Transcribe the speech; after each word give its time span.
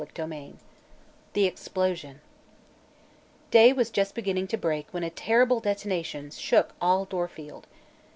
CHAPTER 0.15 0.33
X 0.33 0.53
THE 1.33 1.45
EXPLOSION 1.45 2.21
Day 3.51 3.71
was 3.71 3.91
just 3.91 4.15
beginning 4.15 4.47
to 4.47 4.57
break 4.57 4.87
when 4.89 5.03
a 5.03 5.11
terrible 5.11 5.59
detonation 5.59 6.31
shook 6.31 6.73
all 6.81 7.05
Dorfield. 7.05 7.67